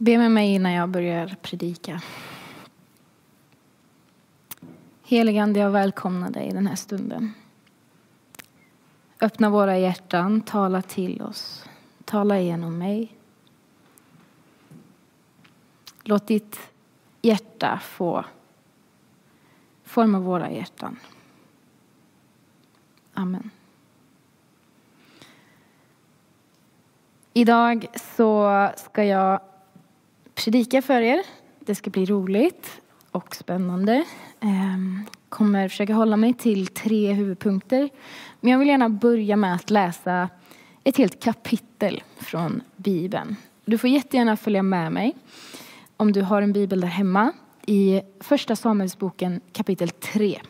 [0.00, 2.02] Be med mig innan jag börjar predika.
[5.02, 7.32] Heligande, jag välkomnar dig i den här stunden.
[9.20, 11.64] Öppna våra hjärtan, tala till oss,
[12.04, 13.16] tala igenom mig.
[16.02, 16.58] Låt ditt
[17.22, 18.24] hjärta få
[19.84, 20.96] forma våra hjärtan.
[23.14, 23.50] Amen.
[27.32, 27.86] Idag
[28.16, 29.40] så ska jag
[30.44, 31.22] predika för er.
[31.60, 34.04] Det ska bli roligt och spännande.
[34.40, 37.88] Jag kommer försöka hålla mig till tre huvudpunkter.
[38.40, 40.28] Men jag vill gärna börja med att läsa
[40.84, 43.36] ett helt kapitel från Bibeln.
[43.64, 45.16] Du får jättegärna följa med mig
[45.96, 47.32] om du har en bibel där hemma
[47.66, 50.40] i Första Samuelsboken kapitel 3.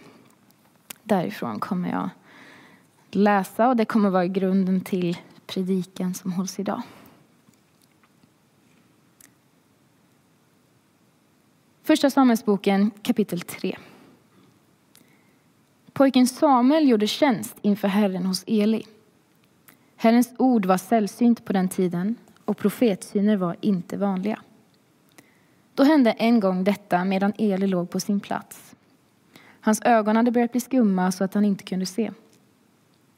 [1.03, 2.11] Därifrån kommer jag
[3.11, 6.83] läsa och det kommer vara grunden till predikan som hålls idag.
[11.89, 13.77] Första Samuelsboken kapitel 3.
[15.93, 18.83] Pojken Samuel gjorde tjänst inför Herren hos Eli.
[19.97, 24.41] Herrens ord var sällsynt på den tiden och profetsyner var inte vanliga.
[25.75, 28.77] Då hände en gång detta medan Eli låg på sin plats.
[29.61, 32.11] Hans ögon hade börjat bli skumma så att han inte kunde se.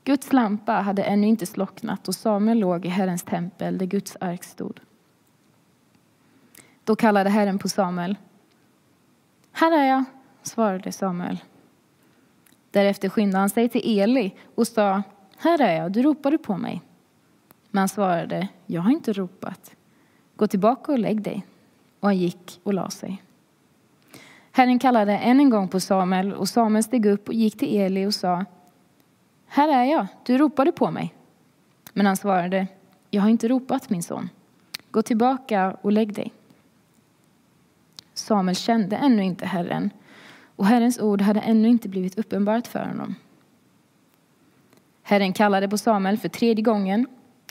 [0.05, 4.45] Guds lampa hade ännu inte slocknat och Samuel låg i Herrens tempel där Guds ark
[4.45, 4.81] stod.
[6.85, 8.17] Då kallade Herren på Samuel.
[9.61, 10.05] Här är jag,
[10.43, 11.39] svarade Samuel.
[12.71, 15.03] Därefter skyndade han sig till Eli och sa,
[15.39, 16.83] här är jag, du ropade på mig.
[17.71, 19.77] Men han svarade, jag har inte ropat.
[20.37, 21.47] Gå tillbaka och lägg dig.
[22.01, 23.23] Och han gick och la sig.
[24.53, 28.07] Herren kallade än en gång på Samuel och Samuel steg upp och gick till Eli
[28.07, 28.45] och sa,
[29.47, 31.15] här är jag, du ropade på mig.
[31.93, 32.67] Men han svarade,
[33.11, 34.29] jag har inte ropat min son.
[34.91, 36.33] Gå tillbaka och lägg dig.
[38.15, 39.91] Samuel kände ännu inte Herren
[40.57, 43.15] och Herrens ord hade ännu inte blivit uppenbart för honom.
[45.03, 47.07] Herren kallade på Samuel för tredje gången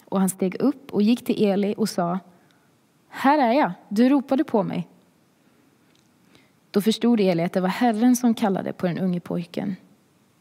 [0.06, 2.20] och han steg upp och gick till Eli och sa
[3.10, 4.88] Här är jag, du ropade på mig.
[6.72, 9.76] Då förstod Eli att det var Herren som kallade på den unge pojken.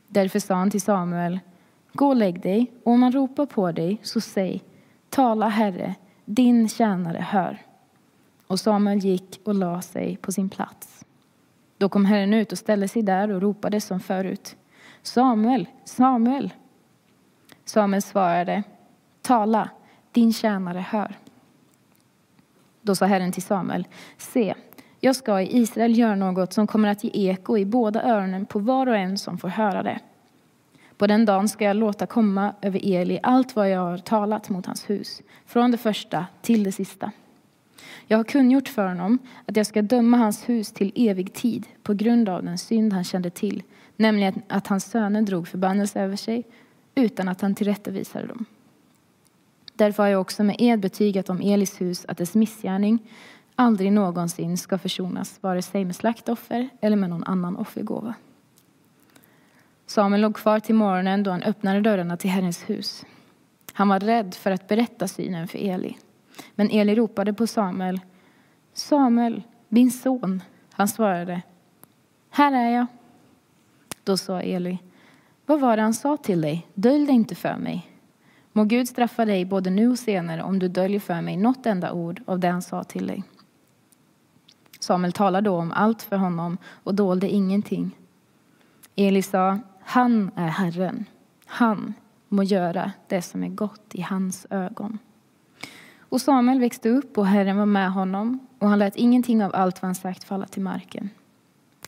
[0.08, 1.40] Därför sa han till Samuel
[1.92, 4.62] Gå och lägg dig, och om man ropar på dig, så säg
[5.08, 5.94] Tala, Herre,
[6.24, 7.58] din tjänare hör.
[8.48, 11.04] Och Samuel gick och la sig på sin plats.
[11.78, 14.56] Då kom Herren ut och ställde sig där och ropade som förut.
[15.02, 16.52] Samuel, Samuel.
[17.64, 18.62] Samuel svarade,
[19.22, 19.70] tala,
[20.12, 21.16] din tjänare hör.
[22.82, 24.54] Då sa Herren till Samuel, se,
[25.00, 28.58] jag ska i Israel göra något som kommer att ge eko i båda öronen på
[28.58, 30.00] var och en som får höra det.
[30.96, 34.66] På den dagen ska jag låta komma över Eli allt vad jag har talat mot
[34.66, 37.12] hans hus, från det första till det sista.
[38.06, 41.94] Jag har kungjort för honom att jag ska döma hans hus till evig tid på
[41.94, 43.62] grund av den synd han kände till,
[43.96, 46.44] nämligen att hans söner drog förbannelse över sig
[46.94, 48.44] utan att han tillrättavisade dem.
[49.74, 52.98] Därför har jag också med ed betygat om Elis hus att dess missgärning
[53.54, 58.14] aldrig någonsin ska försonas, vare sig med slaktoffer eller med någon annan offergåva.
[59.86, 63.04] Samuel låg kvar till morgonen då han öppnade dörrarna till Herrens hus.
[63.72, 65.96] Han var rädd för att berätta synen för Eli.
[66.54, 68.00] Men Eli ropade på Samuel.
[68.72, 70.42] Samuel, min son.
[70.72, 71.42] Han svarade.
[72.30, 72.86] Här är jag.
[74.04, 74.78] Då sa Eli.
[75.46, 76.66] Vad var det han sa till dig?
[76.74, 77.90] Dölj det inte för mig.
[78.52, 81.92] Må Gud straffa dig både nu och senare om du döljer för mig något enda
[81.92, 83.24] ord av det han sa till dig.
[84.80, 87.96] Samuel talade då om allt för honom och dolde ingenting.
[88.96, 91.04] Eli sa, han är Herren.
[91.46, 91.94] Han
[92.28, 94.98] må göra det som är gott i hans ögon.
[96.08, 99.82] Och Samuel växte upp och Herren var med honom och han lät ingenting av allt
[99.82, 101.10] vad han sagt falla till marken.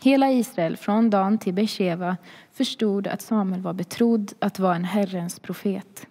[0.02, 2.16] Hela Israel, från Dan till Beersheva,
[2.52, 6.06] förstod att Samuel var betrodd att vara en Herrens profet.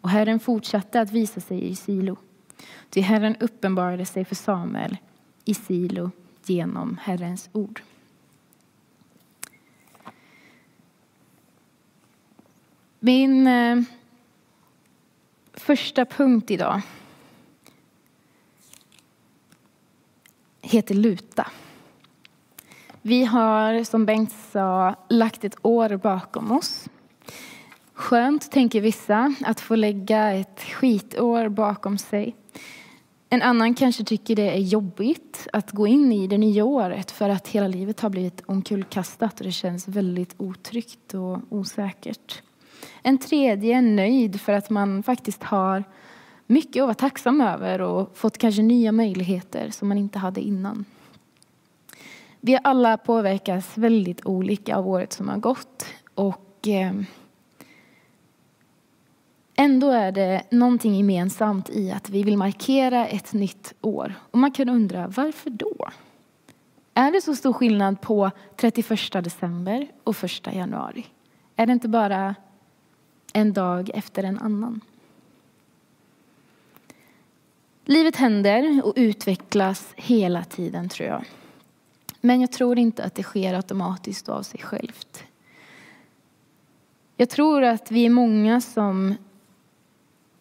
[0.00, 2.16] Och Herren fortsatte att visa sig i Silo.
[2.90, 4.96] Ty Herren uppenbarade sig för Samuel
[5.44, 6.10] i Silo
[6.44, 7.82] genom Herrens ord.
[13.00, 13.82] Min eh,
[15.54, 16.82] första punkt idag
[20.64, 21.46] heter luta.
[23.02, 26.88] Vi har, som Bengt sa, lagt ett år bakom oss.
[27.94, 32.36] Skönt, tänker vissa, att få lägga ett skitår bakom sig.
[33.30, 37.28] En annan kanske tycker det är jobbigt att gå in i det nya året för
[37.28, 42.42] att hela livet har blivit omkullkastat och det känns väldigt otryggt och osäkert.
[43.02, 45.84] En tredje är nöjd för att man faktiskt har
[46.46, 50.84] mycket att vara tacksam över och fått kanske nya möjligheter som man inte hade innan.
[52.40, 56.92] Vi har alla påverkats väldigt olika av året som har gått och eh,
[59.56, 64.14] ändå är det någonting gemensamt i att vi vill markera ett nytt år.
[64.30, 65.88] Och man kan undra, varför då?
[66.94, 71.06] Är det så stor skillnad på 31 december och 1 januari?
[71.56, 72.34] Är det inte bara
[73.32, 74.80] en dag efter en annan?
[77.84, 81.24] Livet händer och utvecklas hela tiden, tror jag.
[82.20, 85.24] Men jag tror inte att det sker automatiskt av sig självt.
[87.16, 89.14] Jag tror att vi är många som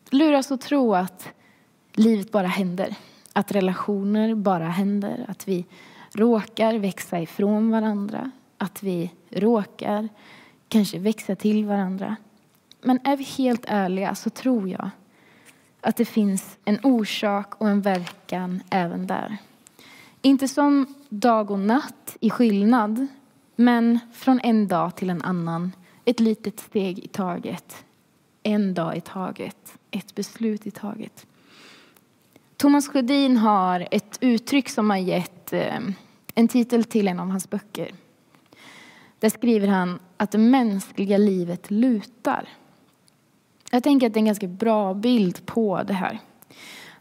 [0.10, 1.30] luras att tro att
[1.94, 2.96] livet bara händer.
[3.34, 5.26] Att relationer bara händer.
[5.28, 5.66] Att vi
[6.12, 8.32] råkar växa ifrån varandra.
[8.58, 10.10] Att vi råkar
[10.68, 12.16] kanske växa till varandra.
[12.82, 14.90] Men är vi helt ärliga så tror jag
[15.84, 19.38] att det finns en orsak och en verkan även där.
[20.22, 23.08] Inte som dag och natt i skillnad,
[23.56, 25.72] men från en dag till en annan.
[26.06, 27.86] Ett litet steg i taget.
[28.44, 29.78] En dag i taget.
[29.92, 31.26] Ett beslut i taget.
[32.58, 35.80] Thomas Sjödin har ett uttryck som har gett eh,
[36.36, 37.92] en titel till en av hans böcker.
[39.20, 42.50] Där skriver han att det mänskliga livet lutar.
[43.74, 46.20] Jag tänker att det är en ganska bra bild på det här.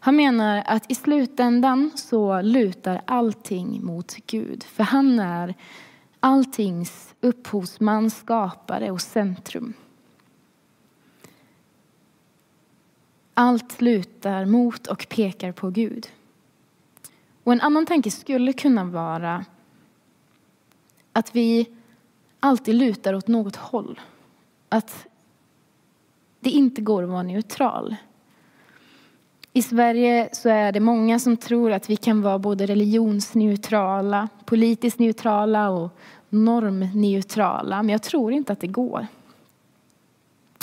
[0.01, 4.65] Han menar att i slutändan så lutar allting mot Gud.
[4.65, 5.55] För han är
[6.21, 9.73] alltings upphovsman, skapare och centrum.
[13.35, 16.09] Allt lutar mot och pekar på Gud.
[17.45, 19.45] Och en annan tanke skulle kunna vara
[21.13, 21.71] att vi
[22.41, 24.01] alltid lutar åt något håll.
[24.69, 25.07] Att
[26.43, 27.97] det inte går att vara neutral.
[29.53, 34.99] I Sverige så är det många som tror att vi kan vara både religionsneutrala, politiskt
[34.99, 35.99] neutrala och
[36.29, 37.83] normneutrala.
[37.83, 39.07] Men jag tror inte att det går.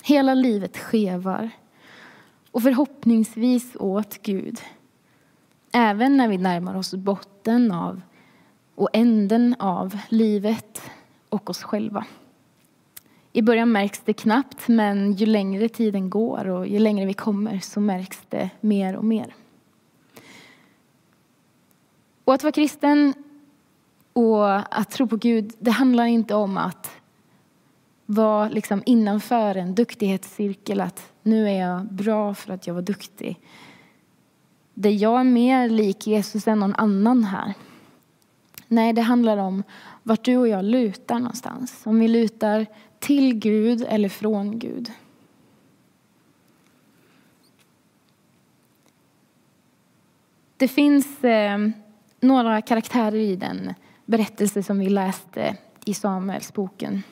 [0.03, 1.49] Hela livet skevar.
[2.51, 4.59] Och förhoppningsvis åt Gud.
[5.71, 8.01] Även när vi närmar oss botten av
[8.75, 10.81] och änden av livet
[11.29, 12.05] och oss själva.
[13.39, 17.59] I början märks det knappt, men ju längre tiden går och ju längre vi kommer
[17.59, 19.35] så märks det mer och mer.
[22.23, 23.13] Och att vara kristen
[24.13, 26.91] och att tro på Gud, det handlar inte om att
[28.05, 33.39] vara liksom innanför en duktighetscirkel, att nu är jag bra för att jag var duktig.
[34.73, 37.53] Det jag är mer lik Jesus än någon annan här.
[38.67, 39.63] Nej, det handlar om
[40.03, 41.81] vart du och jag lutar någonstans.
[41.85, 42.65] Om vi lutar
[42.99, 44.91] till Gud eller från Gud.
[50.57, 51.57] Det finns eh,
[52.19, 53.73] några karaktärer i den
[54.05, 57.03] berättelse som vi läste i Samuelsboken.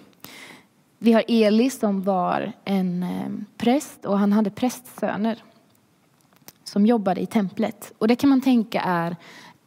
[0.97, 5.43] Vi har Eli som var en eh, präst och han hade prästsöner
[6.63, 7.93] som jobbade i templet.
[7.97, 9.15] Och det kan man tänka är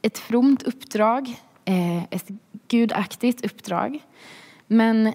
[0.02, 2.28] ett fromt uppdrag, eh, ett
[2.68, 3.98] gudaktigt uppdrag.
[4.66, 5.12] Men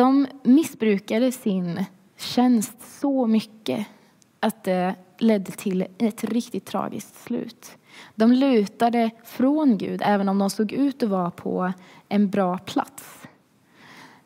[0.00, 1.84] de missbrukade sin
[2.16, 3.86] tjänst så mycket
[4.40, 7.70] att det ledde till ett riktigt tragiskt slut.
[8.14, 11.72] De lutade från Gud även om de såg ut att vara på
[12.08, 13.22] en bra plats.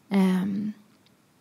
[0.09, 0.73] Ehm,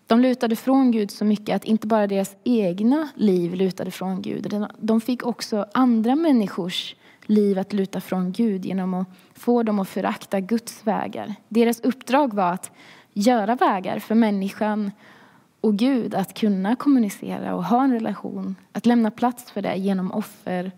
[0.08, 4.66] de lutade från Gud så mycket att inte bara deras egna liv lutade från Gud.
[4.80, 9.90] De fick också andra människors liv att luta från Gud genom att få dem att
[9.90, 11.36] förakta Guds vägar.
[11.48, 12.72] Deras uppdrag var att
[13.14, 14.92] göra vägar för människan
[15.62, 18.56] och Gud att kunna kommunicera och ha en relation.
[18.72, 20.72] Att lämna plats för det genom offer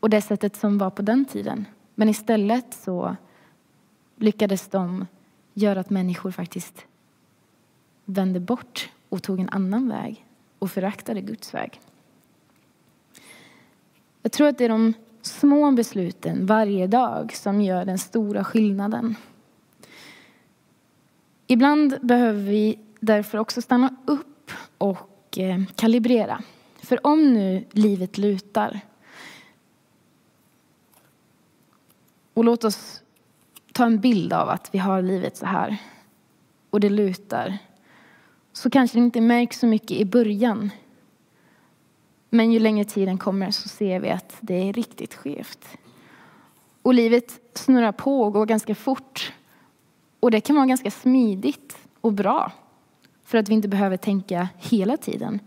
[0.00, 1.64] och det sättet som var på den tiden.
[1.94, 3.16] Men istället så
[4.16, 5.06] lyckades de
[5.54, 6.86] göra att människor faktiskt
[8.04, 10.26] vände bort och tog en annan väg
[10.58, 11.80] och föraktade Guds väg.
[14.22, 19.16] Jag tror att det är de små besluten varje dag som gör den stora skillnaden.
[21.46, 26.42] Ibland behöver vi därför också stanna upp och eh, kalibrera.
[26.76, 28.80] För om nu livet lutar
[32.34, 33.02] och låt oss
[33.72, 35.76] ta en bild av att vi har livet så här
[36.70, 37.58] och det lutar
[38.52, 40.70] så kanske det inte märks så mycket i början.
[42.30, 45.68] Men ju längre tiden kommer så ser vi att det är riktigt skevt.
[46.82, 49.32] Och livet snurrar på och går ganska fort
[50.22, 52.52] och det kan vara ganska smidigt och bra
[53.24, 55.40] för att vi inte behöver tänka hela tiden.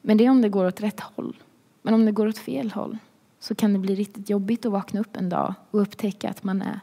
[0.00, 1.36] Men det är om det går åt rätt håll.
[1.82, 2.98] Men om det går åt fel håll
[3.40, 6.62] så kan det bli riktigt jobbigt att vakna upp en dag och upptäcka att man
[6.62, 6.80] är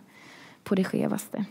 [0.63, 1.45] på det skevaste.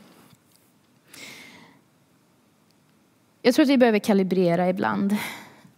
[3.42, 5.16] Jag tror att vi behöver kalibrera ibland.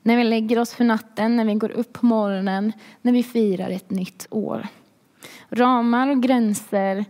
[0.03, 3.71] När vi lägger oss för natten, när vi går upp på morgonen, när vi firar
[3.71, 4.69] ett nytt år.
[5.49, 7.05] Ramar och gränser,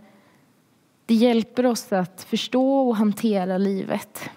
[1.11, 4.31] det hjälper oss att förstå och hantera livet.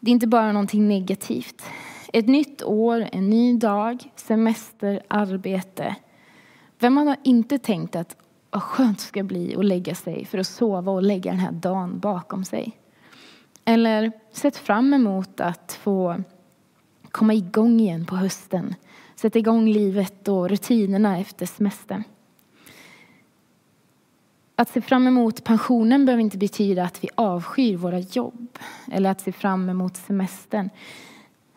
[0.00, 1.62] Det är inte bara någonting negativt.
[2.12, 5.96] Ett nytt år, en ny dag, semester, arbete.
[6.78, 8.16] Vem har inte tänkt att
[8.50, 11.52] vad skönt det ska bli att lägga sig för att sova och lägga den här
[11.52, 12.78] dagen bakom sig?
[13.64, 16.22] Eller sett fram emot att få
[17.10, 18.74] komma igång igen på hösten.
[19.14, 22.04] Sätta igång livet och rutinerna efter semestern.
[24.58, 28.58] Att se fram emot pensionen behöver inte betyda att vi avskyr våra jobb
[28.92, 30.70] eller att se fram emot semestern.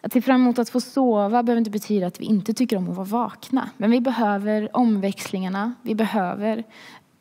[0.02, 2.90] Att se fram emot att få sova behöver inte betyda att vi inte tycker om
[2.90, 3.70] att vara vakna.
[3.78, 6.64] Men vi behöver omväxlingarna, vi behöver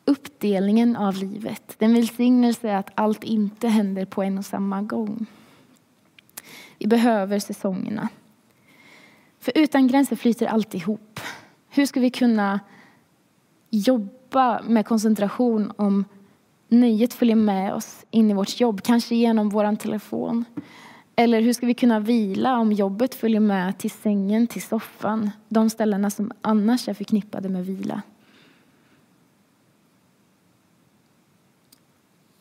[0.05, 1.75] uppdelningen av livet.
[1.77, 5.25] Den välsignelse att allt inte händer på en och samma gång.
[6.77, 8.09] Vi behöver säsongerna.
[9.39, 11.19] För utan gränser flyter allt ihop.
[11.69, 12.59] Hur ska vi kunna
[13.69, 16.05] jobba jobba med koncentration om
[16.67, 20.45] nöjet följer med oss in i vårt jobb, kanske genom vår telefon?
[21.15, 25.69] Eller hur ska vi kunna vila om jobbet följer med till sängen, till soffan, de
[25.69, 28.01] ställena som annars är förknippade med vila?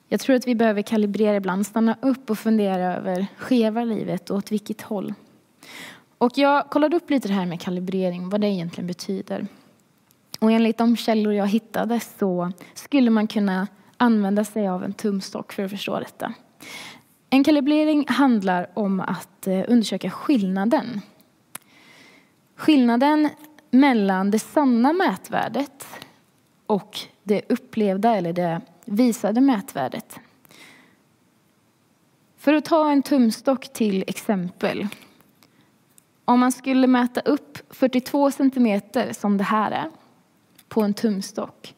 [0.08, 4.36] Jag tror att vi behöver kalibrera ibland, stanna upp och fundera över skeva livet och
[4.36, 5.14] åt vilket håll.
[6.18, 9.46] Och jag kollade upp lite det här med kalibrering, vad det egentligen betyder.
[10.38, 15.52] Och enligt de källor jag hittade så skulle man kunna använda sig av en tumstock
[15.52, 16.32] för att förstå detta.
[17.30, 21.00] En kalibrering handlar om att eh, undersöka skillnaden.
[22.56, 23.28] Skillnaden
[23.70, 25.86] mellan det sanna mätvärdet
[26.66, 30.20] och det upplevda eller det visade mätvärdet.
[32.36, 34.88] För att ta en tumstock till exempel.
[36.24, 39.90] Om man skulle mäta upp 42 centimeter som det här är
[40.68, 41.74] på en tumstock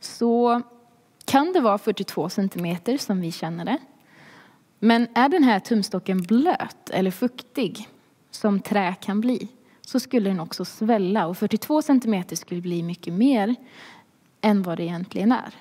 [0.00, 0.62] så
[1.24, 3.78] kan det vara 42 centimeter som vi känner det.
[4.78, 7.88] Men är den här tumstocken blöt eller fuktig,
[8.30, 9.48] som trä kan bli,
[9.80, 11.26] så skulle den också svälla.
[11.26, 13.54] Och 42 centimeter skulle bli mycket mer
[14.40, 15.54] än vad det egentligen är.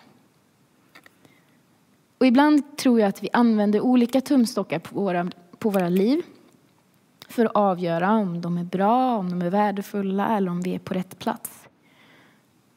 [2.17, 6.21] Och ibland tror jag att vi använder olika tumstockar på våra, på våra liv
[7.27, 10.79] för att avgöra om de är bra, om de är värdefulla eller om vi är
[10.79, 11.60] på rätt plats.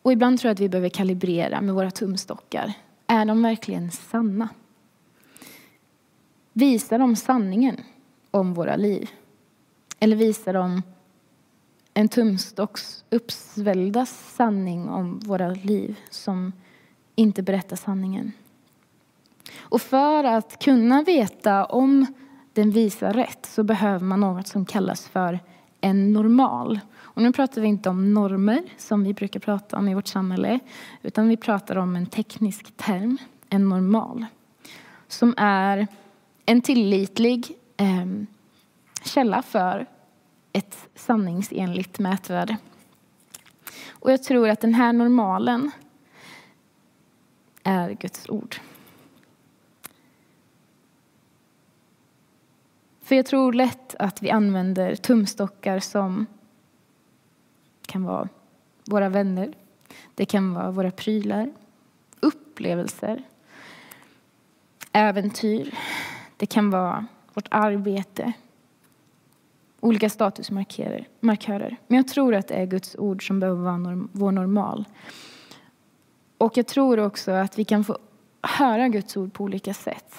[0.04, 2.72] Och ibland tror jag att vi behöver kalibrera med våra tumstockar.
[3.06, 4.48] Är de verkligen sanna?
[6.52, 7.76] Visar de sanningen
[8.30, 9.10] om våra liv?
[10.00, 10.82] Eller visar de
[11.94, 16.52] en tumstocks uppsvällda sanning om våra liv som
[17.14, 18.32] inte berättar sanningen?
[19.58, 22.06] Och för att kunna veta om
[22.52, 25.40] den visar rätt så behöver man något som kallas för
[25.84, 26.80] en normal.
[26.96, 30.60] Och nu pratar vi inte om normer som vi brukar prata om i vårt samhälle
[31.02, 34.26] utan vi pratar om en teknisk term, en normal
[35.08, 35.86] som är
[36.46, 38.06] en tillitlig eh,
[39.04, 39.86] källa för
[40.52, 42.56] ett sanningsenligt mätvärde.
[43.90, 45.70] Och jag tror att den här normalen
[47.62, 48.56] är Guds ord.
[53.04, 56.26] För jag tror lätt att vi använder tumstockar som
[57.86, 58.28] kan vara
[58.84, 59.52] våra vänner,
[60.14, 61.52] det kan vara våra prylar,
[62.20, 63.22] upplevelser,
[64.92, 65.74] äventyr,
[66.36, 68.32] det kan vara vårt arbete,
[69.80, 71.06] olika statusmarkörer.
[71.86, 74.84] Men jag tror att det är Guds ord som behöver vara vår normal.
[76.38, 77.98] Och jag tror också att vi kan få
[78.42, 80.14] höra Guds ord på olika sätt.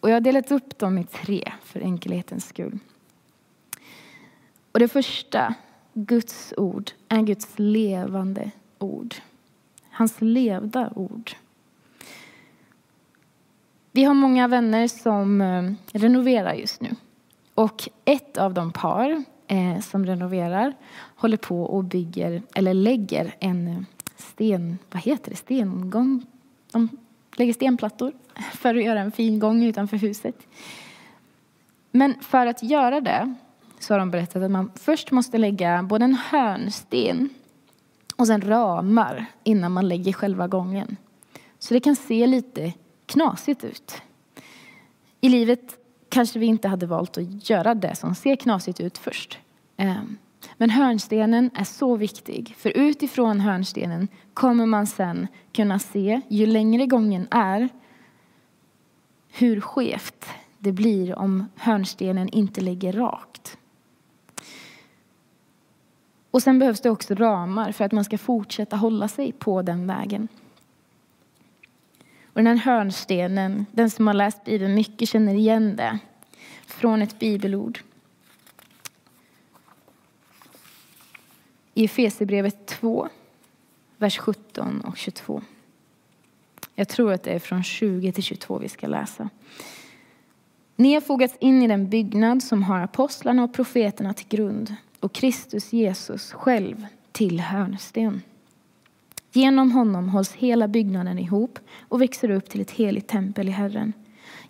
[0.00, 2.78] Och jag har delat upp dem i tre för enkelhetens skull.
[4.72, 5.54] Och det första,
[5.94, 9.14] Guds ord, är Guds levande ord.
[9.90, 11.32] Hans levda ord.
[13.92, 16.90] Vi har många vänner som eh, renoverar just nu.
[17.54, 20.74] Och ett av de par eh, som renoverar
[21.16, 23.86] håller på och bygger, eller lägger en
[24.16, 26.26] sten, vad heter det, stengång?
[26.72, 26.88] De
[27.38, 28.12] lägger stenplattor
[28.52, 30.46] för att göra en fin gång utanför huset.
[31.90, 33.34] Men för att göra det
[33.78, 37.30] så har de berättat att man först måste lägga både en hörnsten
[38.16, 40.96] och sen ramar innan man lägger själva gången.
[41.58, 42.72] Så det kan se lite
[43.06, 44.02] knasigt ut.
[45.20, 45.78] I livet
[46.08, 49.38] kanske vi inte hade valt att göra det som ser knasigt ut först.
[49.76, 50.16] Ehm,
[50.56, 56.86] men hörnstenen är så viktig, för utifrån hörnstenen kommer man sen kunna se, ju längre
[56.86, 57.68] gången är,
[59.32, 60.26] hur skevt
[60.58, 63.58] det blir om hörnstenen inte ligger rakt.
[66.30, 69.86] Och sen behövs det också ramar för att man ska fortsätta hålla sig på den
[69.86, 70.28] vägen.
[72.24, 75.98] Och den här hörnstenen, den som har läst Bibeln mycket känner igen det
[76.66, 77.80] från ett bibelord.
[81.78, 83.08] I Efesierbrevet 2,
[83.98, 85.42] vers 17 och 22.
[86.74, 89.28] Jag tror att det är från 20 till 22 vi ska läsa.
[90.76, 95.12] Ni har fogats in i den byggnad som har apostlarna och profeterna till grund och
[95.12, 98.22] Kristus Jesus själv till hörnsten.
[99.32, 103.92] Genom honom hålls hela byggnaden ihop och växer upp till ett heligt tempel i Herren.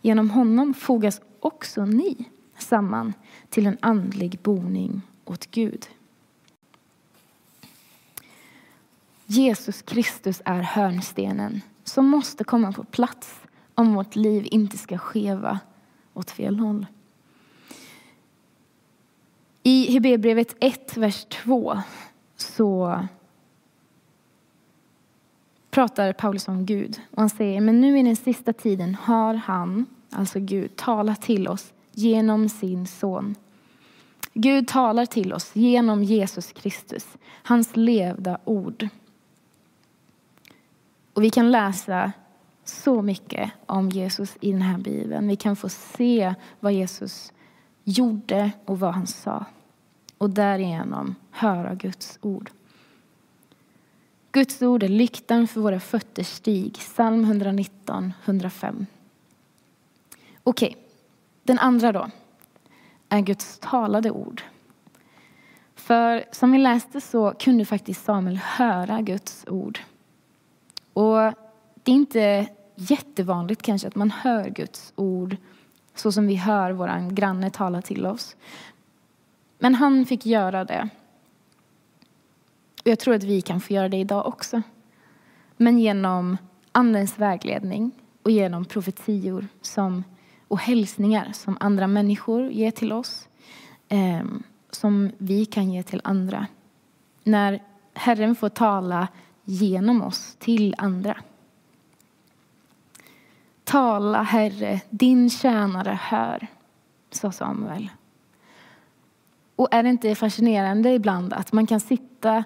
[0.02, 2.24] Genom honom fogas också ni
[2.58, 3.12] samman
[3.48, 5.88] till en andlig boning åt Gud.
[9.30, 13.40] Jesus Kristus är hörnstenen som måste komma på plats
[13.74, 15.58] om vårt liv inte ska skeva
[16.14, 16.86] åt fel håll.
[19.62, 21.78] I Hebreerbrevet 1, vers 2
[22.36, 23.00] så
[25.70, 27.00] pratar Paulus om Gud.
[27.10, 31.48] Och han säger, men nu i den sista tiden har han, alltså Gud, talat till
[31.48, 33.34] oss genom sin son.
[34.34, 37.06] Gud talar till oss genom Jesus Kristus,
[37.42, 38.88] hans levda ord.
[41.18, 42.12] Och vi kan läsa
[42.64, 45.28] så mycket om Jesus i den här bibeln.
[45.28, 47.32] Vi kan få se vad Jesus
[47.84, 49.44] gjorde och vad han sa.
[50.18, 52.50] Och därigenom höra Guds ord.
[54.32, 56.74] Guds ord är lyktan för våra fötters stig.
[56.74, 58.86] Psalm 119, 105.
[60.44, 60.82] Okej, okay.
[61.42, 62.10] den andra då
[63.08, 64.42] är Guds talade ord.
[65.74, 69.78] För som vi läste så kunde faktiskt Samuel höra Guds ord.
[70.98, 71.34] Och
[71.74, 75.36] det är inte jättevanligt kanske att man hör Guds ord
[75.94, 78.36] så som vi hör vår granne tala till oss.
[79.58, 80.88] Men han fick göra det.
[82.80, 84.62] Och jag tror att vi kan få göra det idag också.
[85.56, 86.36] Men genom
[86.72, 87.90] Andens vägledning
[88.22, 90.04] och genom profetior som,
[90.48, 93.28] och hälsningar som andra människor ger till oss.
[93.88, 94.24] Eh,
[94.70, 96.46] som vi kan ge till andra.
[97.24, 97.62] När
[97.94, 99.08] Herren får tala
[99.48, 101.16] genom oss till andra.
[103.64, 106.46] Tala, Herre, din tjänare hör,
[107.10, 107.90] sa Samuel.
[109.56, 112.44] Och är det inte fascinerande ibland att man kan sitta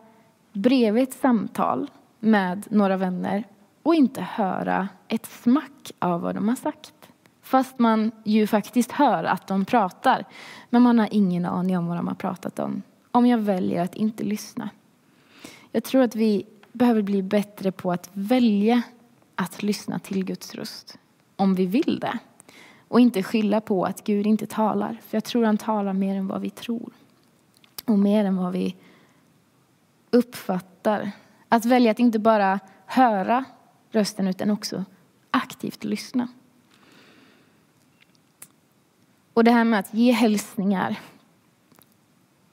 [0.52, 3.44] bredvid ett samtal med några vänner
[3.82, 6.94] och inte höra ett smack av vad de har sagt?
[7.42, 10.24] Fast man ju faktiskt hör att de pratar,
[10.70, 12.82] men man har ingen aning om vad de har pratat om.
[13.10, 14.70] Om jag väljer att inte lyssna.
[15.72, 18.82] Jag tror att vi behöver bli bättre på att välja
[19.34, 20.98] att lyssna till Guds röst
[21.36, 22.18] om vi vill det.
[22.88, 25.00] Och inte skylla på att Gud inte talar.
[25.06, 26.92] För jag tror han talar mer än vad vi tror.
[27.84, 28.76] Och mer än vad vi
[30.10, 31.10] uppfattar.
[31.48, 33.44] Att välja att inte bara höra
[33.90, 34.84] rösten utan också
[35.30, 36.28] aktivt lyssna.
[39.32, 41.00] Och det här med att ge hälsningar.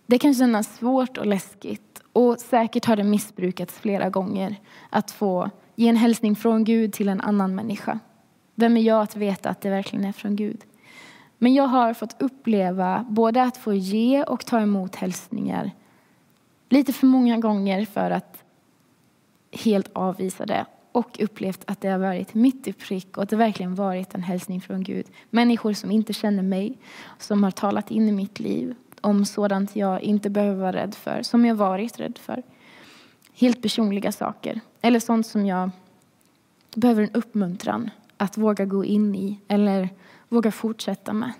[0.05, 1.88] Det kan kännas svårt och läskigt.
[2.13, 4.55] Och säkert har det missbrukats flera gånger.
[4.89, 7.99] Att få ge en hälsning från Gud till en annan människa.
[8.55, 10.61] Vem är jag att veta att det verkligen är från Gud?
[11.37, 15.71] Men jag har fått uppleva både att få ge och ta emot hälsningar
[16.69, 18.43] lite för många gånger för att
[19.51, 23.35] helt avvisa det och upplevt att det har varit mitt i prick och att det
[23.35, 25.05] verkligen varit en hälsning från Gud.
[25.29, 26.77] Människor som inte känner mig,
[27.17, 31.21] som har talat in i mitt liv om sådant jag inte behöver vara rädd för,
[31.23, 32.43] som jag varit rädd för.
[33.33, 34.59] Helt personliga saker.
[34.81, 35.69] Eller sånt som jag
[36.75, 39.89] behöver en uppmuntran att våga gå in i eller
[40.29, 41.33] våga fortsätta med.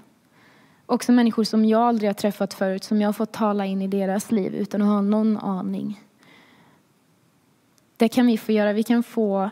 [0.86, 3.88] Också människor som jag aldrig har träffat förut, som jag har fått tala in i
[3.88, 6.04] deras liv utan att ha någon aning.
[7.98, 8.74] Det kan vi få göra.
[8.74, 9.50] Vi kan få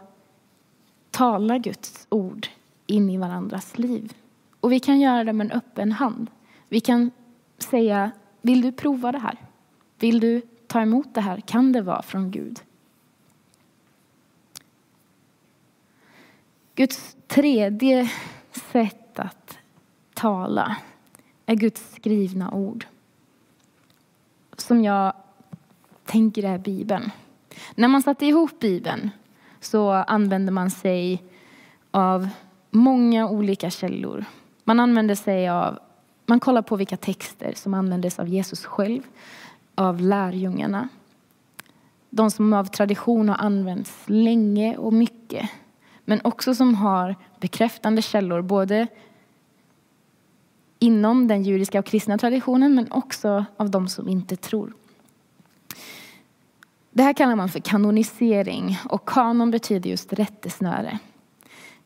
[1.11, 2.47] tala Guds ord
[2.85, 4.13] in i varandras liv.
[4.59, 6.27] Och vi kan göra det med en öppen hand.
[6.69, 7.11] Vi kan
[7.57, 9.37] säga, vill du prova det här?
[9.99, 11.39] Vill du ta emot det här?
[11.39, 12.59] Kan det vara från Gud?
[16.75, 18.11] Guds tredje
[18.71, 19.57] sätt att
[20.13, 20.77] tala
[21.45, 22.85] är Guds skrivna ord.
[24.57, 25.13] Som jag
[26.05, 27.11] tänker är Bibeln.
[27.75, 29.09] När man satte ihop Bibeln
[29.59, 31.23] så använde man sig
[31.91, 32.29] av
[32.71, 34.25] många olika källor.
[34.63, 35.79] Man använde sig av
[36.27, 39.01] man kollar på vilka texter som användes av Jesus själv,
[39.75, 40.89] av lärjungarna.
[42.09, 45.49] De som av tradition har använts länge och mycket,
[46.05, 48.87] men också som har bekräftande källor, både
[50.79, 54.73] inom den judiska och kristna traditionen, men också av de som inte tror.
[56.91, 60.99] Det här kallar man för kanonisering och kanon betyder just rättesnöre.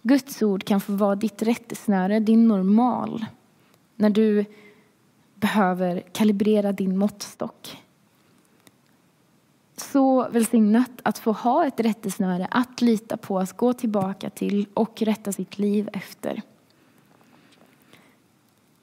[0.01, 3.25] Guds ord kan få vara ditt rättesnöre, din normal,
[4.01, 4.45] när du
[5.35, 7.77] behöver kalibrera din måttstock.
[9.75, 15.01] Så välsignat att få ha ett rättesnöre att lita på, att gå tillbaka till och
[15.01, 16.41] rätta sitt liv efter.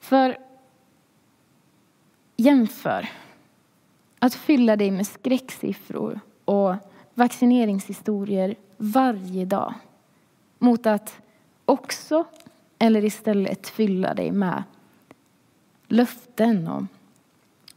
[0.00, 0.38] För
[2.36, 3.08] jämför
[4.18, 6.74] att fylla dig med skräcksiffror och
[7.14, 9.74] vaccineringshistorier varje dag
[10.58, 11.20] mot att
[11.64, 12.24] också,
[12.78, 14.62] eller istället, fylla dig med
[15.88, 16.88] löften om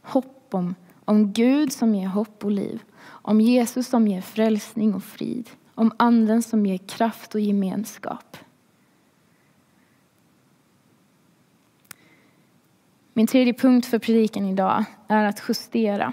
[0.02, 5.04] hopp om, om Gud som ger hopp och liv, om Jesus som ger frälsning och
[5.04, 8.36] frid, om Anden som ger kraft och gemenskap.
[13.12, 16.12] Min tredje punkt för predikan idag är att justera.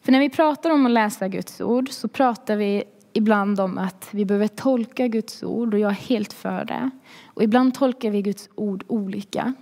[0.00, 4.08] För när vi pratar om att läsa Guds ord så pratar vi ibland om att
[4.10, 6.90] vi behöver tolka Guds ord och jag är helt för det.
[7.36, 9.54] Och ibland tolkar vi Guds ord olika.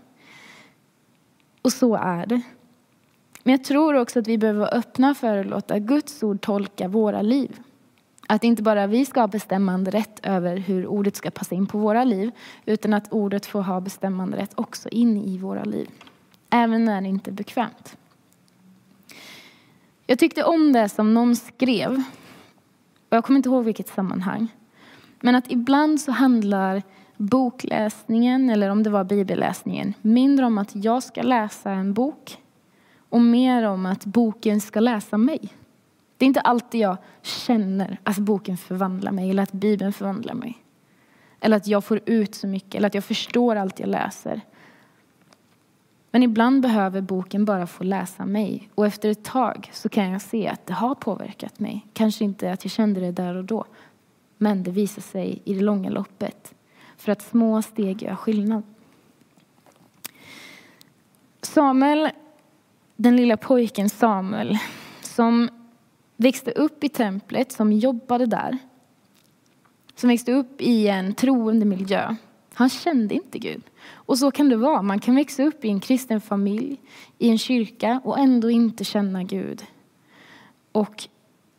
[1.63, 2.41] Och så är det.
[3.43, 6.89] Men jag tror också att vi behöver vara öppna för att låta Guds ord tolka
[6.89, 7.61] våra liv.
[8.27, 11.79] Att inte bara vi ska ha bestämmande rätt över hur ordet ska passa in på
[11.79, 12.31] våra liv,
[12.67, 15.91] utan att ordet får ha bestämmande rätt också in i våra liv.
[16.51, 17.97] Även när det inte är bekvämt.
[20.07, 22.03] Jag tyckte om det som någon skrev,
[23.09, 24.49] och jag kommer inte ihåg vilket sammanhang.
[25.21, 26.83] Men att ibland så handlar
[27.17, 32.39] bokläsningen, eller om det var bibelläsningen, mindre om att jag ska läsa en bok
[33.09, 35.41] och mer om att boken ska läsa mig.
[36.17, 40.59] Det är inte alltid jag känner att boken förvandlar mig eller att Bibeln förvandlar mig.
[41.41, 44.41] Eller att jag får ut så mycket eller att jag förstår allt jag läser.
[46.11, 50.23] Men ibland behöver boken bara få läsa mig och efter ett tag så kan jag
[50.23, 51.87] se att det har påverkat mig.
[51.93, 53.65] Kanske inte att jag kände det där och då,
[54.39, 56.54] men det visar sig i det långa loppet.
[57.05, 58.63] För att små steg gör skillnad.
[61.43, 62.11] Samuel,
[62.97, 64.59] den lilla pojken Samuel,
[65.01, 65.49] som
[66.17, 68.59] växte upp i templet, som jobbade där,
[69.95, 72.17] som växte upp i en troende miljö.
[72.55, 73.63] Han kände inte Gud.
[73.93, 74.83] Och så kan det vara.
[74.83, 76.81] Man kan växa upp i en kristen familj,
[77.19, 79.65] i en kyrka och ändå inte känna Gud.
[80.73, 81.09] Och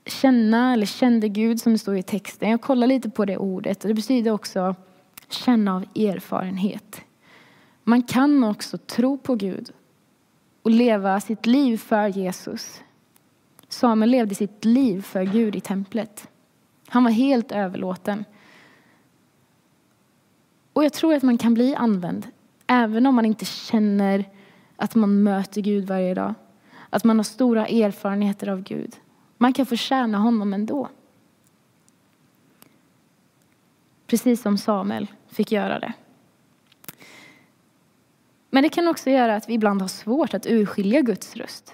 [0.06, 2.50] känna, eller kände Gud som det står i texten.
[2.50, 4.76] Jag kollar lite på det ordet och det betyder också
[5.30, 7.02] känna av erfarenhet.
[7.84, 9.72] Man kan också tro på Gud
[10.62, 12.82] och leva sitt liv för Jesus.
[13.68, 16.28] Samuel levde sitt liv för Gud i templet.
[16.88, 18.26] Han var helt överlåten.
[20.74, 22.28] Och jag tror att man kan bli använd
[22.68, 24.30] även om man inte känner
[24.76, 26.34] att man möter Gud varje dag.
[26.90, 28.96] Att man har stora erfarenheter av Gud.
[29.38, 30.90] Man kan förtjäna honom ändå.
[34.16, 35.94] Precis som Samuel fick göra det.
[38.50, 41.74] Men det kan också göra att vi ibland har svårt att urskilja Guds röst.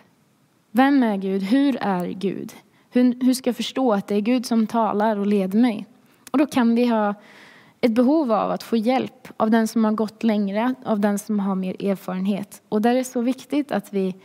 [0.72, 1.44] Vem är Gud?
[1.44, 2.54] Hur är Gud?
[2.90, 5.86] Hur, hur ska jag förstå att det är Gud som talar och leder mig?
[6.32, 7.16] Och då kan vi ha
[7.82, 11.40] ett behov av att få hjälp av den som har gått längre, av den som
[11.40, 12.62] har mer erfarenhet.
[12.70, 14.16] Och där är det så viktigt att vi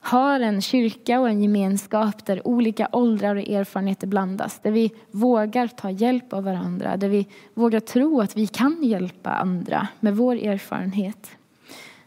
[0.00, 4.60] har en kyrka och en gemenskap där olika åldrar och erfarenheter blandas.
[4.62, 9.30] Där vi vågar ta hjälp av varandra, där vi vågar tro att vi kan hjälpa
[9.30, 11.30] andra med vår erfarenhet.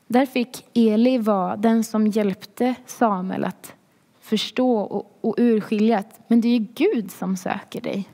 [0.07, 3.73] Där fick Eli vara den som hjälpte Samuel att
[4.21, 8.09] förstå och, och urskilja att men det är Gud som söker dig.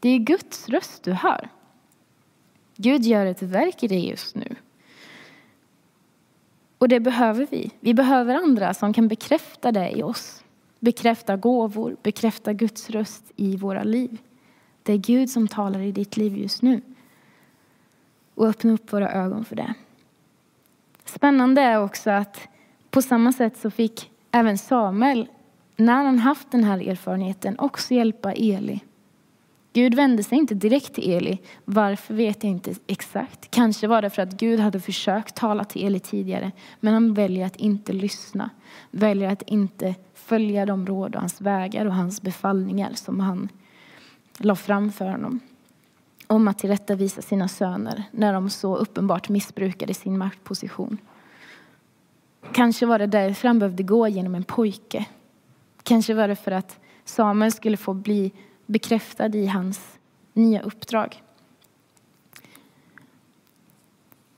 [0.00, 1.48] Det är Guds röst du hör.
[2.76, 4.56] Gud gör ett verk i dig just nu.
[6.82, 7.70] Och det behöver vi.
[7.80, 10.44] Vi behöver andra som kan bekräfta det i oss.
[10.78, 14.18] Bekräfta gåvor, bekräfta Guds röst i våra liv.
[14.82, 16.82] Det är Gud som talar i ditt liv just nu.
[18.34, 19.74] Och öppna upp våra ögon för det.
[21.04, 22.48] Spännande är också att
[22.90, 25.28] på samma sätt så fick även Samuel,
[25.76, 28.80] när han haft den här erfarenheten, också hjälpa Eli.
[29.72, 31.38] Gud vände sig inte direkt till Eli.
[31.64, 33.50] Varför vet jag inte exakt.
[33.50, 37.46] Kanske var det för att Gud hade försökt tala till Eli tidigare, men han väljer
[37.46, 38.50] att inte lyssna.
[38.90, 43.48] Väljer att inte följa de råd och hans vägar och hans befallningar som han
[44.38, 45.40] la fram för honom.
[46.26, 50.98] om att tillrättavisa sina söner när de så uppenbart missbrukade sin maktposition.
[52.52, 55.06] Kanske var det därför han behövde gå genom en pojke.
[55.82, 58.32] Kanske var det för att Samuel skulle få bli
[58.72, 59.98] bekräftad i hans
[60.32, 61.22] nya uppdrag.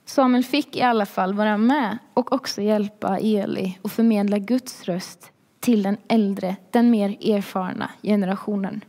[0.04, 5.32] Samuel fick i alla fall vara med och också hjälpa Eli och förmedla Guds röst
[5.60, 8.84] till den äldre, den mer erfarna generationen.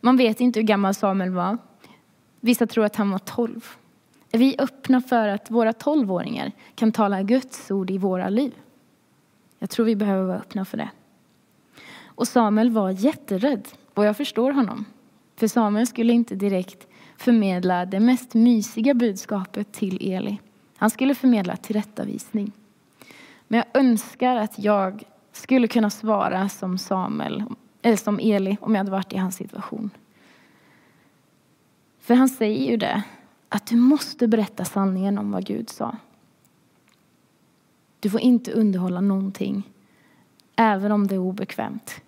[0.00, 1.58] Man vet inte hur gammal Samuel var.
[2.40, 3.66] Vissa tror att han var tolv.
[4.32, 8.54] Är vi öppna för att våra tolvåringar kan tala Guds ord i våra liv?
[9.58, 10.90] Jag tror vi behöver vara öppna för det.
[12.04, 13.68] Och Samuel var jätterädd
[14.00, 14.84] och jag förstår honom.
[15.36, 16.86] För Samuel skulle inte direkt
[17.16, 20.38] förmedla det mest mysiga budskapet till Eli.
[20.76, 22.52] Han skulle förmedla tillrättavisning.
[23.48, 27.44] Men jag önskar att jag skulle kunna svara som Samuel,
[27.82, 29.90] eller som Eli om jag hade varit i hans situation.
[31.98, 33.02] För han säger ju det,
[33.48, 35.96] att du måste berätta sanningen om vad Gud sa.
[38.00, 39.62] Du får inte underhålla någonting,
[40.56, 42.02] även om det är obekvämt.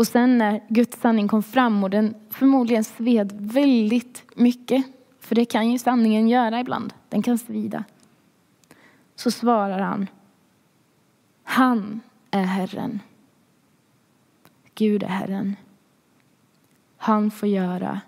[0.00, 4.84] Och sen när Guds sanning kom fram och den förmodligen sved väldigt mycket,
[5.18, 7.84] för det kan ju sanningen göra ibland, den kan svida.
[9.14, 10.06] Så svarar han,
[11.42, 13.00] han är Herren.
[14.74, 15.56] Gud är Herren.
[16.96, 18.00] Han får göra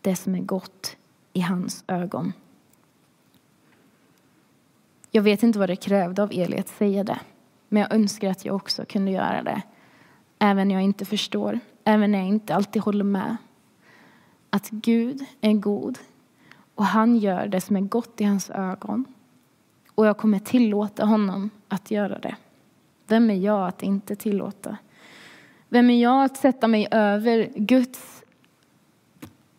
[0.00, 0.96] det som är gott
[1.32, 2.32] i hans ögon.
[5.10, 7.20] Jag vet inte vad det krävde av Eli att säga det,
[7.68, 9.62] men jag önskar att jag också kunde göra det
[10.40, 13.36] även när jag inte förstår, även när jag inte alltid håller med.
[14.50, 15.98] Att Gud är god
[16.74, 19.04] och han gör det som är gott i hans ögon.
[19.94, 22.36] Och jag kommer tillåta honom att göra det.
[23.06, 24.76] Vem är jag att inte tillåta?
[25.68, 28.22] Vem är jag att sätta mig över Guds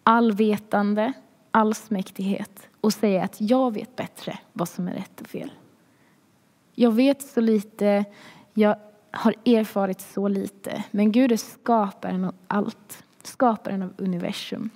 [0.03, 1.13] allvetande,
[1.51, 5.51] allsmäktighet och säga att jag vet bättre vad som är rätt och fel?
[6.75, 8.05] Jag vet så lite,
[8.53, 8.75] jag
[9.11, 10.83] har erfarit så lite.
[10.91, 14.69] Men Gud är skaparen av allt, skaparen av universum.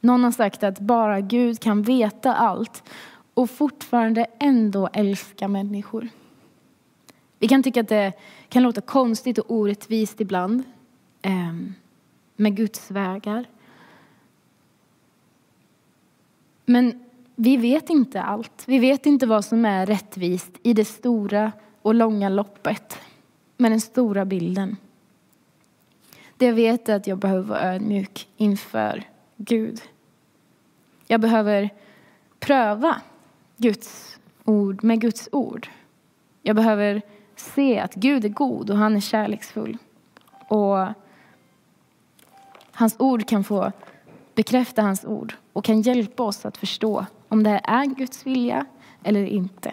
[0.00, 2.82] Någon har sagt att bara Gud kan veta allt
[3.34, 6.08] och fortfarande ändå älska människor.
[7.38, 8.12] Vi kan tycka att det
[8.48, 10.62] kan låta konstigt och orättvist ibland
[11.22, 11.74] ehm,
[12.36, 13.44] med Guds vägar.
[16.64, 18.64] Men vi vet inte allt.
[18.66, 22.98] Vi vet inte vad som är rättvist i det stora och långa loppet
[23.56, 24.76] med den stora bilden.
[26.36, 29.02] Det jag vet är att jag behöver vara ödmjuk inför
[29.36, 29.80] Gud.
[31.06, 31.70] Jag behöver
[32.40, 33.00] pröva
[33.56, 35.68] Guds ord med Guds ord.
[36.42, 37.02] Jag behöver
[37.36, 39.78] se att Gud är god och han är kärleksfull.
[40.48, 40.86] Och
[42.72, 43.72] hans ord kan få
[44.34, 48.66] bekräfta hans ord och kan hjälpa oss att förstå om det är Guds vilja
[49.02, 49.72] eller inte.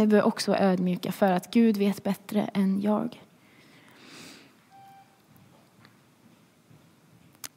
[0.00, 3.22] Vi bör också vara ödmjuka för att Gud vet bättre än jag.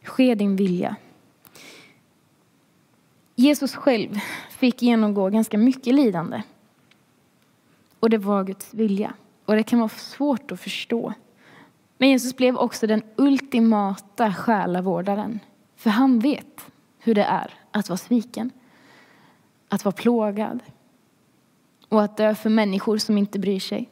[0.04, 0.96] Ske din vilja.
[3.36, 4.20] Jesus själv
[4.50, 6.42] fick genomgå ganska mycket lidande.
[8.00, 9.14] Och det var Guds vilja.
[9.46, 11.14] Och det kan vara svårt att förstå.
[11.98, 15.40] Men Jesus blev också den ultimata själavårdaren.
[15.76, 18.52] För han vet hur det är att vara sviken,
[19.70, 20.60] att vara plågad,
[21.90, 23.90] och att dö för människor som inte bryr sig.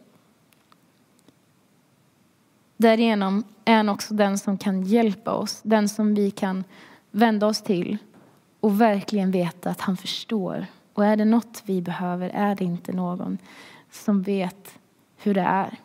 [2.77, 6.63] Därigenom är han också den som kan hjälpa oss, den som vi kan
[7.12, 7.97] vända oss till
[8.60, 10.65] och verkligen veta att han förstår.
[10.93, 13.38] Och är det något vi behöver är det inte någon
[13.91, 14.79] som vet
[15.17, 15.79] hur det är.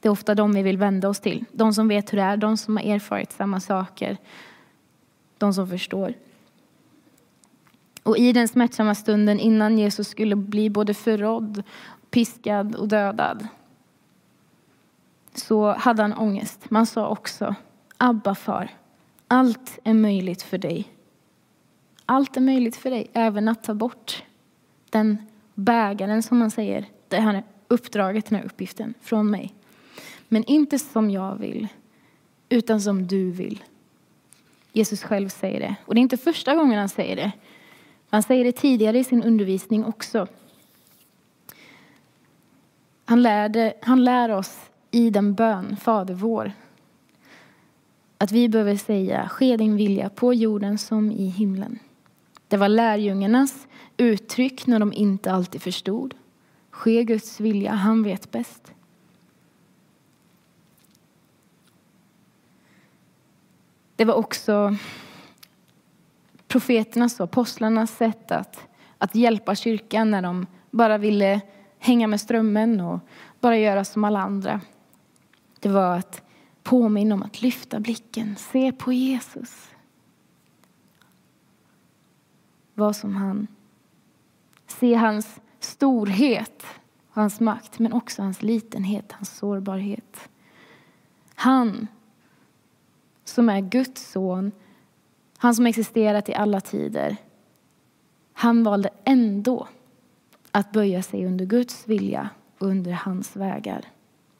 [0.00, 1.44] Det är ofta de vi vill vända oss till.
[1.52, 4.16] De som vet hur det är, de som har erfarit samma saker.
[5.38, 6.14] De som förstår.
[8.08, 11.62] Och i den smärtsamma stunden innan Jesus skulle bli både förrådd,
[12.10, 13.48] piskad och dödad
[15.34, 16.70] så hade han ångest.
[16.70, 17.54] Man sa också
[17.96, 18.70] Abba far,
[19.26, 20.88] allt är möjligt för dig.
[22.06, 24.22] Allt är möjligt för dig, även att ta bort
[24.90, 25.18] den
[25.54, 29.54] bägaren som man säger, det här uppdraget, den här uppgiften från mig.
[30.28, 31.68] Men inte som jag vill,
[32.48, 33.64] utan som du vill.
[34.72, 35.74] Jesus själv säger det.
[35.84, 37.32] Och det är inte första gången han säger det.
[38.10, 40.26] Han säger det tidigare i sin undervisning också.
[43.04, 46.52] Han, lärde, han lär oss i den bön, Fader vår,
[48.18, 51.78] att vi behöver säga ske din vilja på jorden som i himlen.
[52.48, 53.66] Det var lärjungarnas
[53.96, 56.14] uttryck när de inte alltid förstod.
[56.70, 58.72] Ske Guds vilja, han vet bäst.
[63.96, 64.76] Det var också
[66.48, 71.40] profeternas och apostlarnas sätt att, att hjälpa kyrkan när de bara ville
[71.78, 73.00] hänga med strömmen och
[73.40, 74.60] bara göra som alla andra.
[75.60, 76.22] Det var att
[76.62, 79.68] påminna om att lyfta blicken, se på Jesus.
[82.74, 83.46] Var som han.
[84.66, 86.66] Se hans storhet,
[87.10, 90.28] hans makt, men också hans litenhet, hans sårbarhet.
[91.34, 91.86] Han
[93.24, 94.52] som är Guds son,
[95.38, 97.16] han som existerat i alla tider.
[98.32, 99.68] Han valde ändå
[100.50, 103.84] att böja sig under Guds vilja och under hans vägar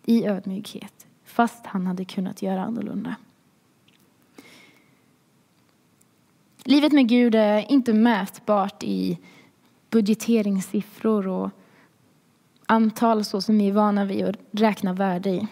[0.06, 3.16] i ödmjukhet, fast han hade kunnat göra annorlunda.
[6.64, 9.18] Livet med Gud är inte mätbart i
[9.90, 11.50] budgeteringssiffror och
[12.66, 15.48] antal så som vi är vana vid att räkna värde i.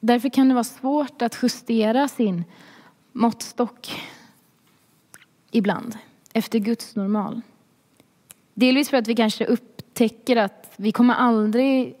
[0.00, 2.44] Därför kan det vara svårt att justera sin
[3.12, 3.90] måttstock
[5.50, 5.98] ibland
[6.32, 7.40] efter Guds normal.
[8.54, 11.96] Delvis för att vi kanske upptäcker att vi kommer aldrig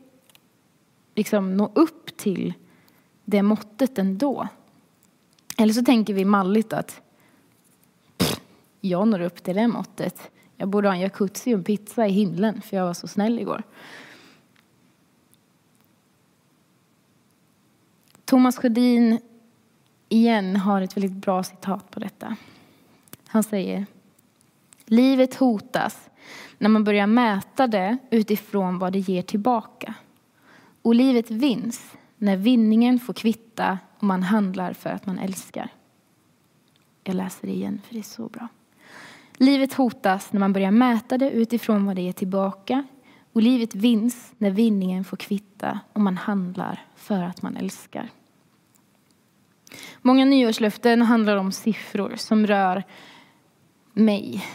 [1.14, 2.54] liksom nå upp till
[3.24, 4.48] det måttet ändå.
[5.58, 7.00] Eller så tänker vi malligt att
[8.80, 10.30] jag når upp till det måttet.
[10.56, 13.38] Jag borde ha en jacuzzi och en pizza i himlen för jag var så snäll
[13.38, 13.62] igår.
[18.24, 19.18] Thomas Sjödin
[20.08, 22.36] igen har ett väldigt bra citat på detta.
[23.32, 23.86] Han säger
[24.84, 26.10] Livet hotas
[26.58, 29.94] när man börjar mäta det utifrån vad det ger tillbaka.
[30.82, 35.68] Och livet vinns när vinningen får kvitta och man handlar för att man älskar.
[37.04, 38.48] Jag läser det igen för det är så bra.
[39.36, 42.84] Livet hotas när man börjar mäta det utifrån vad det ger tillbaka
[43.32, 48.10] och livet vinns när vinningen får kvitta och man handlar för att man älskar.
[50.02, 52.84] Många nyårslöften handlar om siffror som rör
[53.92, 54.46] mig,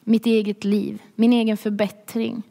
[0.00, 2.42] mitt eget liv, min egen förbättring.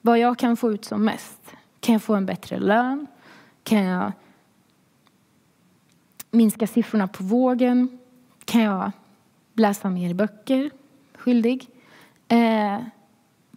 [0.00, 1.54] Vad jag kan få ut som mest.
[1.80, 3.06] Kan jag få en bättre lön?
[3.62, 4.12] Kan jag
[6.30, 7.98] minska siffrorna på vågen?
[8.44, 8.92] Kan jag
[9.54, 10.70] läsa mer böcker?
[11.14, 11.68] Skyldig.
[12.28, 12.78] Eh,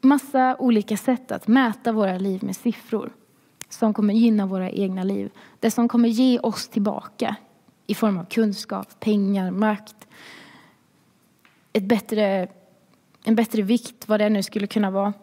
[0.01, 3.11] massa olika sätt att mäta våra liv med siffror
[3.69, 5.31] som kommer gynna våra egna liv.
[5.59, 7.35] Det som kommer ge oss tillbaka
[7.87, 10.07] i form av kunskap, pengar, makt,
[11.73, 12.47] ett bättre,
[13.23, 15.13] en bättre vikt, vad det nu skulle kunna vara.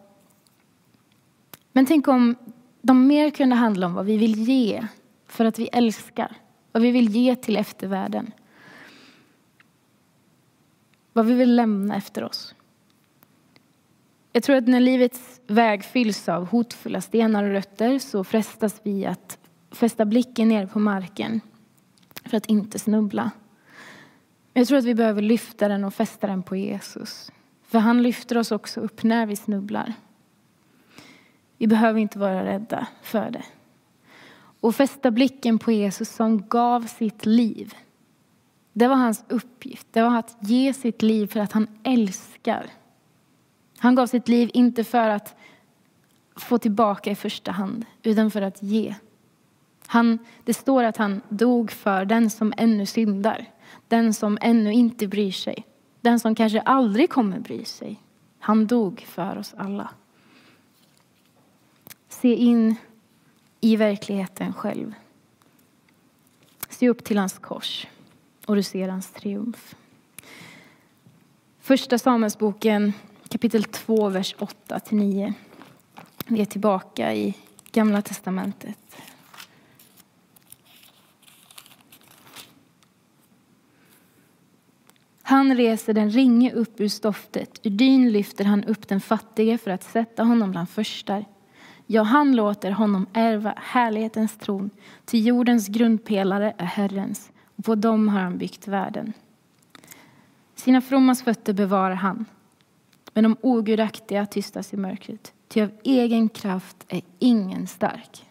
[1.71, 2.35] Men tänk om
[2.81, 4.87] de mer kunde handla om vad vi vill ge
[5.27, 6.35] för att vi älskar,
[6.71, 8.31] vad vi vill ge till eftervärlden.
[11.13, 12.55] Vad vi vill lämna efter oss.
[14.31, 19.05] Jag tror att när livets väg fylls av hotfulla stenar och rötter så frestas vi
[19.05, 19.37] att
[19.71, 21.41] fästa blicken ner på marken
[22.25, 23.31] för att inte snubbla.
[24.59, 27.31] Jag tror att vi behöver lyfta den och fästa den på Jesus.
[27.63, 29.93] För han lyfter oss också upp när vi snubblar.
[31.57, 33.43] Vi behöver inte vara rädda för det.
[34.59, 37.73] Och fästa blicken på Jesus som gav sitt liv.
[38.73, 39.87] Det var hans uppgift.
[39.91, 42.65] Det var att ge sitt liv för att han älskar.
[43.77, 45.35] Han gav sitt liv inte för att
[46.35, 48.95] få tillbaka i första hand, utan för att ge.
[49.87, 53.45] Han, det står att han dog för den som ännu syndar,
[53.87, 55.65] den som ännu inte bryr sig,
[56.01, 58.01] den som kanske aldrig kommer bry sig.
[58.39, 59.89] Han dog för oss alla.
[62.09, 62.75] Se in
[63.61, 64.93] i verkligheten själv.
[66.69, 67.87] Se upp till hans kors
[68.45, 69.75] och du ser hans triumf.
[71.59, 72.93] Första Samuelsboken
[73.29, 74.35] kapitel 2, vers
[74.67, 75.33] 8-9.
[76.27, 77.33] Vi är tillbaka i
[77.71, 78.77] Gamla testamentet.
[85.29, 89.71] Han reser den ringe upp ur stoftet, ur dyn lyfter han upp den fattige för
[89.71, 91.25] att sätta honom bland förstar.
[91.85, 94.69] Ja, han låter honom ärva härlighetens tron,
[95.05, 99.13] till jordens grundpelare är Herrens, och på dem har han byggt världen.
[100.55, 102.25] Sina frommas fötter bevarar han,
[103.13, 105.33] men de ogudaktiga tystas i mörkret.
[105.47, 108.28] Ty av egen kraft är ingen stark.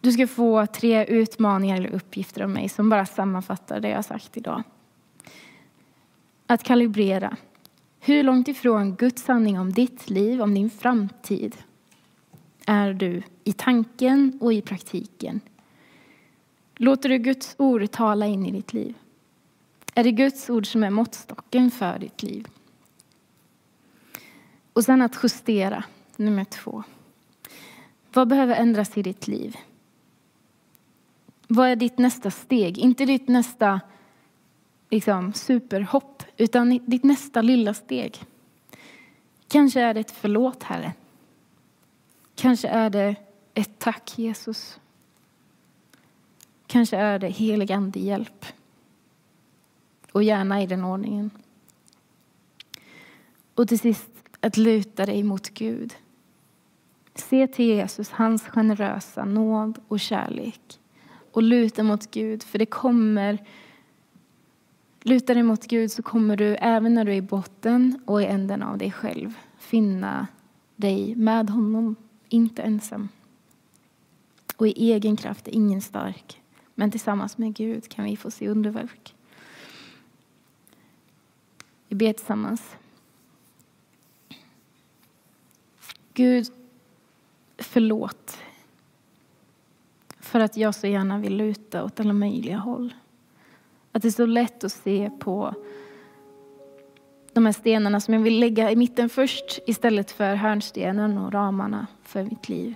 [0.00, 4.36] Du ska få tre utmaningar eller uppgifter av mig som bara sammanfattar det jag sagt
[4.36, 4.62] idag.
[6.46, 7.36] Att kalibrera.
[8.00, 11.56] Hur långt ifrån Guds sanning om ditt liv, om din framtid
[12.66, 15.40] är du i tanken och i praktiken?
[16.76, 18.94] Låter du Guds ord tala in i ditt liv?
[19.94, 22.48] Är det Guds ord som är måttstocken för ditt liv?
[24.72, 25.84] Och sen att justera,
[26.16, 26.82] nummer två.
[28.12, 29.56] Vad behöver ändras i ditt liv?
[31.50, 32.78] Vad är ditt nästa steg?
[32.78, 33.80] Inte ditt nästa
[34.90, 38.24] liksom, superhopp, utan ditt nästa lilla steg.
[39.48, 40.92] Kanske är det ett förlåt, Herre.
[42.34, 43.16] Kanske är det
[43.54, 44.80] ett tack, Jesus.
[46.66, 48.46] Kanske är det helig ande hjälp.
[50.12, 51.30] Och gärna i den ordningen.
[53.54, 55.94] Och till sist, att luta dig mot Gud.
[57.14, 60.78] Se till Jesus, hans generösa nåd och kärlek.
[61.38, 63.38] Och luta mot Gud, för det kommer...
[65.02, 68.24] Luta dig mot Gud så kommer du, även när du är i botten och i
[68.24, 70.26] änden av dig själv, finna
[70.76, 71.96] dig med honom,
[72.28, 73.08] inte ensam.
[74.56, 76.40] Och i egen kraft är ingen stark,
[76.74, 79.14] men tillsammans med Gud kan vi få se underverk.
[81.88, 82.76] Vi ber tillsammans.
[86.14, 86.46] Gud,
[87.58, 88.38] förlåt
[90.28, 92.94] för att jag så gärna vill luta åt alla möjliga håll.
[93.92, 95.54] Att det är så lätt att se på
[97.32, 101.86] de här stenarna som jag vill lägga i mitten först istället för hörnstenen och ramarna
[102.02, 102.74] för mitt liv.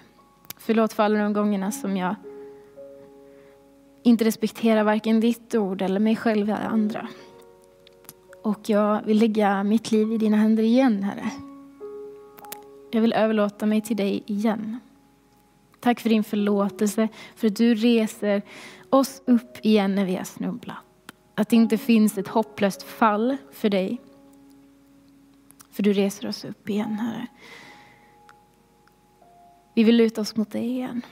[0.59, 2.15] Förlåt för alla de gångerna som jag
[4.03, 7.09] inte respekterar varken ditt ord eller mig själv eller andra.
[8.43, 11.31] Och jag vill lägga mitt liv i dina händer igen, Herre.
[12.91, 14.81] Jag vill överlåta mig till dig igen.
[15.83, 18.43] Tack för din förlåtelse, för att du reser
[18.91, 20.77] oss upp igen när vi har snubblat.
[21.35, 24.01] Att det inte finns ett hopplöst fall för dig.
[25.71, 27.27] För du reser oss upp igen, Herre.
[29.75, 31.03] Vi vill luta oss mot dig igen.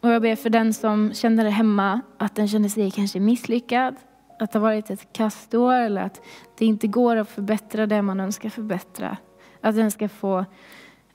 [0.00, 3.96] Och jag ber för den som känner det hemma, att den känner sig kanske misslyckad,
[4.38, 6.20] att det har varit ett kastår eller att
[6.58, 9.16] det inte går att förbättra det man önskar förbättra.
[9.60, 10.44] Att den ska få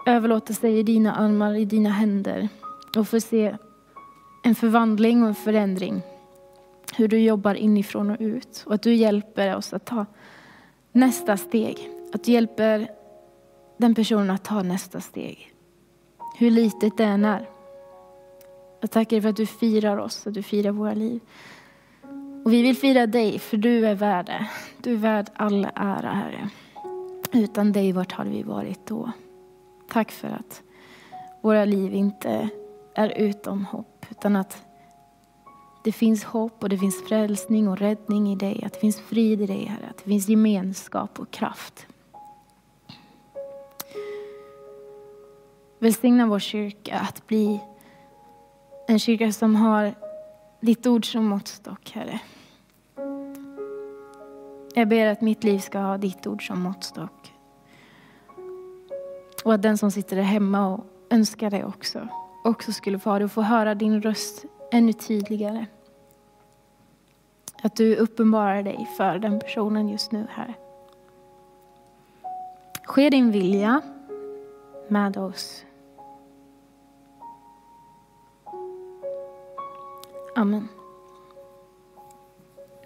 [0.08, 2.50] överlåta sig i dina armar, i dina händer
[2.98, 3.58] och få se
[4.44, 6.02] en förvandling och en förändring.
[6.96, 10.06] Hur du jobbar inifrån och ut och att du hjälper oss att ta
[10.92, 11.89] nästa steg.
[12.14, 12.92] Att du hjälper
[13.78, 15.54] den personen att ta nästa steg.
[16.38, 17.50] Hur litet det än är.
[18.82, 21.22] Jag tackar dig för att du firar oss, att du firar våra liv.
[22.46, 24.48] Och vi vill fira dig, för du är värd det.
[24.78, 26.50] Du är värd all ära, Herre.
[27.32, 29.12] Utan dig, vart hade vi varit då?
[29.89, 30.62] Tack för att
[31.42, 32.50] våra liv inte
[32.96, 34.66] är utom hopp, utan att
[35.84, 39.42] det finns hopp och det finns frälsning och räddning i dig, att det finns frid
[39.42, 41.88] i dig, Herre, att det finns gemenskap och kraft.
[45.80, 47.60] Välsigna vår kyrka att bli
[48.88, 49.94] en kyrka som har
[50.62, 52.20] ditt ord som måttstock, Herre.
[54.76, 57.34] Jag ber att mitt liv ska ha ditt ord som måttstock.
[59.44, 62.08] Och att den som sitter där hemma och önskar det också,
[62.44, 65.66] också skulle få ha det och få höra din röst ännu tydligare.
[67.64, 70.54] Att du uppenbarar dig för den personen just nu, Herre.
[72.84, 73.82] Ske din vilja
[74.88, 75.66] med oss.
[80.36, 80.68] Amen.